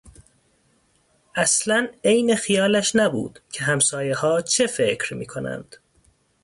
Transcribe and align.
اصلا 1.35 1.87
عین 2.03 2.35
خیالش 2.35 2.95
نبود 2.95 3.39
که 3.51 3.63
همسایهها 3.63 4.41
چه 4.41 4.67
فکر 4.67 5.13
میکنند. 5.13 5.75